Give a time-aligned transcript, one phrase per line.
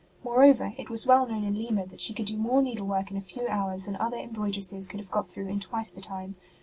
[0.23, 3.21] Moreover, it was well known in Lima that she could do more needlework in a
[3.21, 6.37] few hours than other embroidresses could have got through in twice the time.